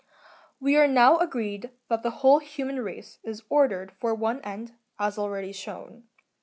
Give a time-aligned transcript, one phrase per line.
[0.59, 5.19] 3.'We are now agreed that the whole human race is ordered for one end, as
[5.19, 6.05] already shown.